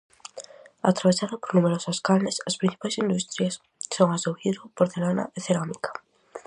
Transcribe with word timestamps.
Atravesada 0.81 1.37
por 1.41 1.51
numerosas 1.55 1.97
canles, 2.07 2.37
as 2.49 2.57
principais 2.61 2.99
industrias 3.03 3.55
son 3.95 4.07
as 4.15 4.23
do 4.25 4.31
vidro, 4.41 4.63
porcelana 4.77 5.25
e 5.37 5.39
cerámica. 5.47 5.91